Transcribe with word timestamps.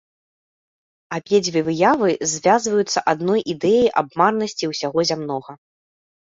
Абедзве 1.17 1.61
выявы 1.67 2.09
звязваюцца 2.31 2.99
адной 3.13 3.45
ідэяй 3.55 3.89
аб 4.03 4.07
марнасці 4.23 4.71
ўсяго 4.73 4.99
зямнога. 5.13 5.51